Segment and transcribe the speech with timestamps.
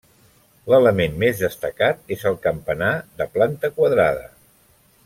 [0.73, 2.91] L'element més destacat és el campanar,
[3.23, 4.29] de planta quadrada.